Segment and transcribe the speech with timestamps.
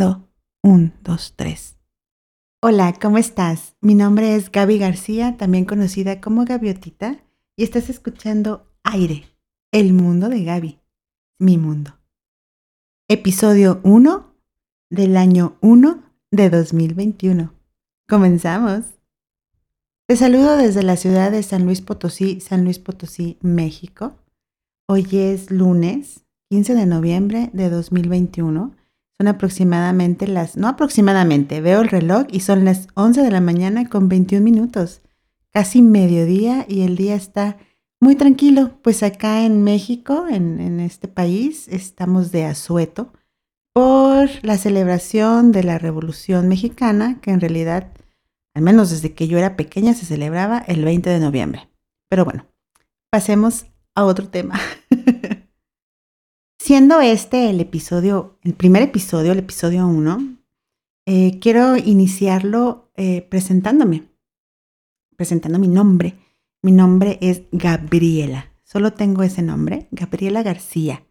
[0.00, 0.28] Grabando.
[0.62, 1.76] Un, dos, tres.
[2.62, 3.76] Hola, ¿cómo estás?
[3.82, 7.22] Mi nombre es Gaby García, también conocida como Gaviotita,
[7.54, 9.24] y estás escuchando Aire,
[9.72, 10.78] el mundo de Gaby,
[11.38, 11.98] mi mundo.
[13.08, 14.34] Episodio 1
[14.90, 17.52] del año 1 de 2021.
[18.08, 18.84] Comenzamos.
[20.06, 24.14] Te saludo desde la ciudad de San Luis Potosí, San Luis Potosí, México.
[24.88, 28.79] Hoy es lunes 15 de noviembre de 2021
[29.20, 33.86] son aproximadamente las, no aproximadamente, veo el reloj y son las 11 de la mañana
[33.86, 35.02] con 21 minutos,
[35.52, 37.58] casi mediodía y el día está
[38.00, 43.12] muy tranquilo, pues acá en México, en, en este país, estamos de asueto
[43.74, 47.92] por la celebración de la Revolución Mexicana, que en realidad,
[48.54, 51.68] al menos desde que yo era pequeña, se celebraba el 20 de noviembre.
[52.08, 52.46] Pero bueno,
[53.10, 54.58] pasemos a otro tema.
[56.70, 60.36] Siendo este el episodio, el primer episodio, el episodio 1,
[61.04, 64.04] eh, quiero iniciarlo eh, presentándome,
[65.16, 66.14] presentando mi nombre.
[66.62, 68.52] Mi nombre es Gabriela.
[68.62, 71.02] Solo tengo ese nombre, Gabriela García.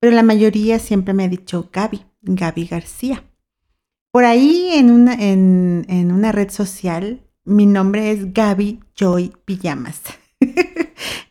[0.00, 3.22] Pero la mayoría siempre me ha dicho Gaby, Gaby García.
[4.10, 10.02] Por ahí en una, en, en una red social, mi nombre es Gaby Joy Pijamas.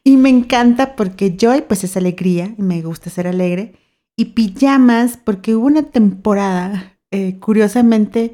[0.07, 3.73] Y me encanta porque Joy pues es alegría y me gusta ser alegre.
[4.15, 8.33] Y pijamas porque hubo una temporada, eh, curiosamente,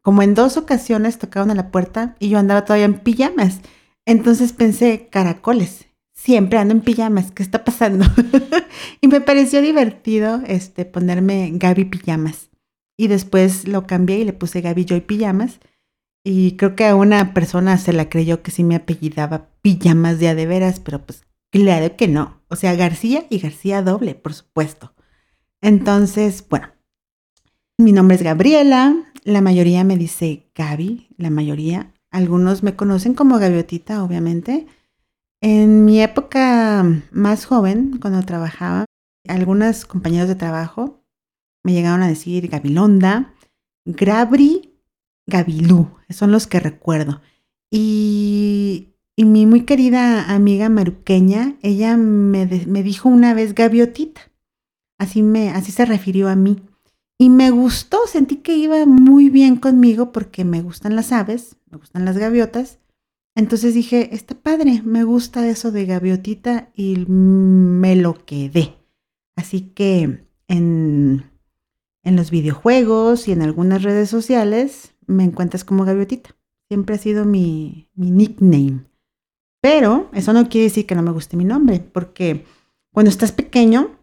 [0.00, 3.60] como en dos ocasiones tocaron a la puerta y yo andaba todavía en pijamas.
[4.06, 8.06] Entonces pensé, caracoles, siempre ando en pijamas, ¿qué está pasando?
[9.02, 12.48] y me pareció divertido este, ponerme Gaby Pijamas.
[12.96, 15.60] Y después lo cambié y le puse Gaby Joy Pijamas.
[16.24, 20.28] Y creo que a una persona se la creyó que sí me apellidaba pijamas de
[20.28, 22.42] a de veras, pero pues claro que no.
[22.48, 24.94] O sea, García y García doble, por supuesto.
[25.60, 26.68] Entonces, bueno,
[27.78, 31.92] mi nombre es Gabriela, la mayoría me dice Gaby, la mayoría.
[32.10, 34.66] Algunos me conocen como Gaviotita, obviamente.
[35.40, 38.84] En mi época más joven, cuando trabajaba,
[39.28, 41.02] algunos compañeros de trabajo
[41.62, 43.34] me llegaron a decir Gabilonda,
[43.84, 44.78] Grabri,
[45.26, 47.20] Gabilú, son los que recuerdo.
[47.70, 48.89] Y
[49.20, 54.22] y mi muy querida amiga maruqueña, ella me, me dijo una vez gaviotita.
[54.96, 56.62] Así, me, así se refirió a mí.
[57.18, 61.76] Y me gustó, sentí que iba muy bien conmigo porque me gustan las aves, me
[61.76, 62.78] gustan las gaviotas.
[63.34, 68.74] Entonces dije, está padre, me gusta eso de gaviotita y me lo quedé.
[69.36, 71.30] Así que en,
[72.04, 76.34] en los videojuegos y en algunas redes sociales me encuentras como gaviotita.
[76.70, 78.89] Siempre ha sido mi, mi nickname.
[79.60, 82.44] Pero eso no quiere decir que no me guste mi nombre, porque
[82.92, 83.96] cuando estás pequeño,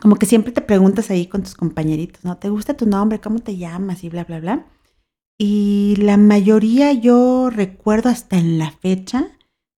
[0.00, 2.36] como que siempre te preguntas ahí con tus compañeritos, ¿no?
[2.36, 3.20] ¿Te gusta tu nombre?
[3.20, 4.04] ¿Cómo te llamas?
[4.04, 4.66] Y bla, bla, bla.
[5.38, 9.28] Y la mayoría yo recuerdo hasta en la fecha,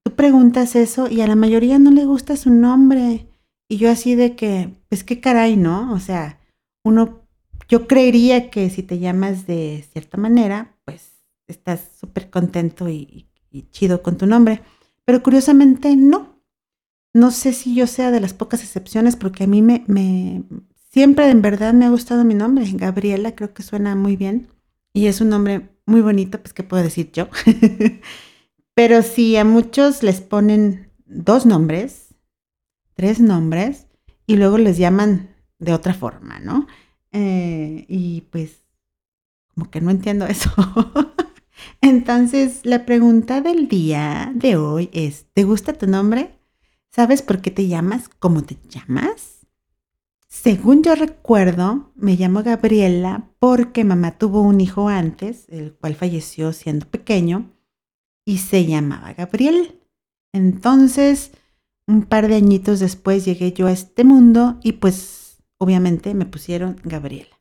[0.04, 3.26] tú preguntas eso y a la mayoría no le gusta su nombre.
[3.68, 5.92] Y yo así de que, pues qué caray, ¿no?
[5.92, 6.40] O sea,
[6.84, 7.20] uno,
[7.68, 13.62] yo creería que si te llamas de cierta manera, pues estás súper contento y, y
[13.70, 14.62] chido con tu nombre.
[15.10, 16.40] Pero curiosamente no.
[17.12, 20.44] No sé si yo sea de las pocas excepciones porque a mí me, me
[20.92, 22.64] siempre en verdad me ha gustado mi nombre.
[22.74, 24.46] Gabriela creo que suena muy bien
[24.92, 27.26] y es un nombre muy bonito, pues qué puedo decir yo.
[28.76, 32.14] Pero si a muchos les ponen dos nombres,
[32.94, 33.88] tres nombres
[34.28, 36.68] y luego les llaman de otra forma, ¿no?
[37.10, 38.62] Eh, y pues
[39.56, 40.52] como que no entiendo eso.
[41.80, 46.38] Entonces, la pregunta del día de hoy es, ¿te gusta tu nombre?
[46.90, 48.08] ¿Sabes por qué te llamas?
[48.08, 49.46] ¿Cómo te llamas?
[50.28, 56.52] Según yo recuerdo, me llamo Gabriela porque mamá tuvo un hijo antes, el cual falleció
[56.52, 57.50] siendo pequeño,
[58.24, 59.80] y se llamaba Gabriel.
[60.32, 61.32] Entonces,
[61.88, 66.80] un par de añitos después llegué yo a este mundo y pues obviamente me pusieron
[66.84, 67.39] Gabriela.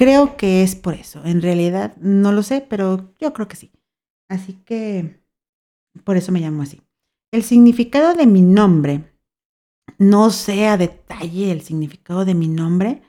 [0.00, 1.22] Creo que es por eso.
[1.26, 3.70] En realidad no lo sé, pero yo creo que sí.
[4.30, 5.20] Así que
[6.04, 6.80] por eso me llamo así.
[7.30, 9.12] El significado de mi nombre,
[9.98, 13.02] no sé a detalle el significado de mi nombre,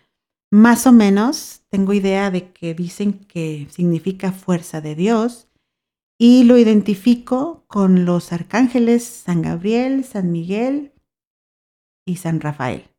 [0.52, 5.48] más o menos tengo idea de que dicen que significa fuerza de Dios
[6.20, 10.92] y lo identifico con los arcángeles San Gabriel, San Miguel
[12.06, 12.90] y San Rafael.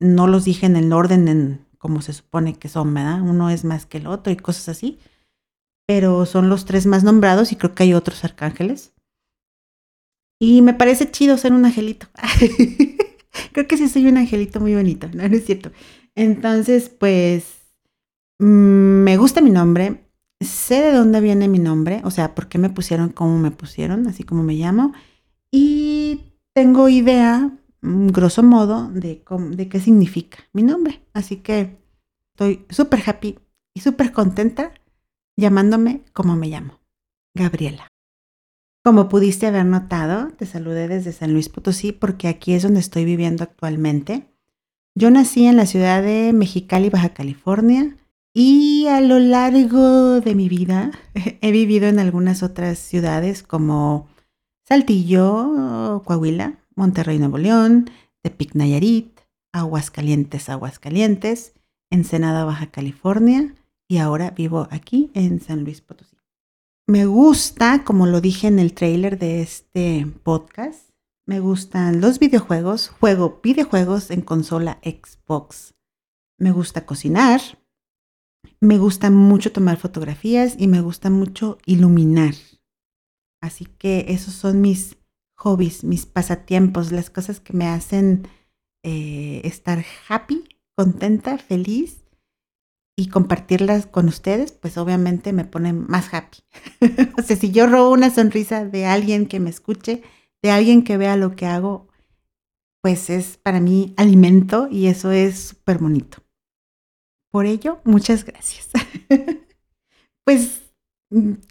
[0.00, 3.22] No los dije en el orden en como se supone que son, ¿verdad?
[3.22, 4.98] Uno es más que el otro y cosas así.
[5.86, 8.92] Pero son los tres más nombrados y creo que hay otros arcángeles.
[10.40, 12.08] Y me parece chido ser un angelito.
[13.52, 15.28] creo que sí soy un angelito muy bonito, ¿no?
[15.28, 15.70] ¿no es cierto?
[16.14, 17.44] Entonces, pues,
[18.38, 20.06] mm, me gusta mi nombre,
[20.40, 24.06] sé de dónde viene mi nombre, o sea, por qué me pusieron como me pusieron,
[24.06, 24.92] así como me llamo,
[25.50, 27.50] y tengo idea,
[27.86, 29.22] grosso modo, de,
[29.70, 31.02] qué significa mi nombre.
[31.12, 31.78] Así que
[32.34, 33.38] estoy súper happy
[33.74, 34.72] y súper contenta
[35.36, 36.80] llamándome como me llamo,
[37.34, 37.88] Gabriela.
[38.84, 43.04] Como pudiste haber notado, te saludé desde San Luis Potosí porque aquí es donde estoy
[43.04, 44.32] viviendo actualmente.
[44.94, 47.96] Yo nací en la ciudad de Mexicali, Baja California,
[48.32, 50.90] y a lo largo de mi vida
[51.40, 54.08] he vivido en algunas otras ciudades como
[54.68, 57.90] Saltillo, Coahuila, Monterrey, Nuevo León,
[58.22, 59.20] Tepic, Nayarit,
[59.52, 61.54] Aguascalientes, Aguascalientes,
[61.90, 63.54] Ensenada, Baja California
[63.88, 66.16] y ahora vivo aquí en San Luis Potosí.
[66.86, 70.90] Me gusta, como lo dije en el trailer de este podcast,
[71.26, 75.74] me gustan los videojuegos, juego videojuegos en consola Xbox.
[76.38, 77.40] Me gusta cocinar,
[78.60, 82.34] me gusta mucho tomar fotografías y me gusta mucho iluminar.
[83.42, 84.96] Así que esos son mis
[85.36, 88.28] hobbies, mis pasatiempos, las cosas que me hacen
[88.82, 92.04] eh, estar happy, contenta, feliz
[92.96, 96.38] y compartirlas con ustedes, pues obviamente me pone más happy.
[97.18, 100.02] o sea, si yo robo una sonrisa de alguien que me escuche,
[100.42, 101.88] de alguien que vea lo que hago,
[102.82, 106.22] pues es para mí alimento y eso es súper bonito.
[107.30, 108.70] Por ello, muchas gracias.
[110.24, 110.65] pues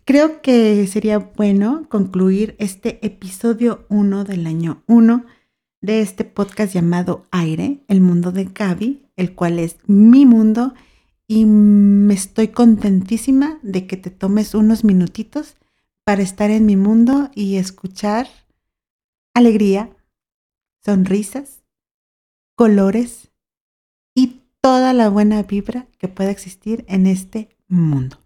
[0.06, 5.26] creo que sería bueno concluir este episodio 1 del año 1
[5.82, 10.74] de este podcast llamado Aire, el mundo de Gaby, el cual es mi mundo
[11.28, 15.56] y me estoy contentísima de que te tomes unos minutitos
[16.04, 18.28] para estar en mi mundo y escuchar
[19.34, 19.90] alegría,
[20.84, 21.64] sonrisas,
[22.56, 23.32] colores
[24.14, 28.25] y toda la buena vibra que pueda existir en este mundo.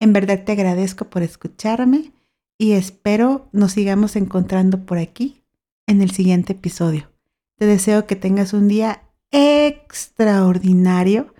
[0.00, 2.12] En verdad te agradezco por escucharme
[2.58, 5.44] y espero nos sigamos encontrando por aquí
[5.86, 7.10] en el siguiente episodio.
[7.56, 11.34] Te deseo que tengas un día extraordinario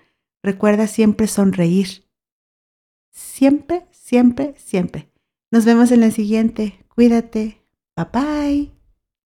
[0.47, 2.05] Recuerda siempre sonreír.
[3.11, 5.11] Siempre, siempre, siempre.
[5.51, 6.85] Nos vemos en la siguiente.
[6.87, 7.61] Cuídate.
[7.97, 8.76] Bye bye.